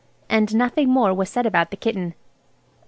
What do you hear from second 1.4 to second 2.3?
about the kitten.